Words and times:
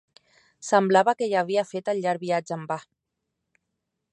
Semblava 0.69 1.13
que 1.19 1.27
havia 1.41 1.65
fet 1.73 1.91
el 1.93 2.01
llarg 2.07 2.25
viatge 2.25 2.59
en 2.59 2.65
va. 2.73 2.79